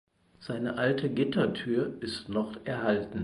Seine 0.39 0.79
alte 0.79 1.09
Gittertür 1.11 1.93
ist 1.99 2.27
noch 2.27 2.55
erhalten. 2.65 3.19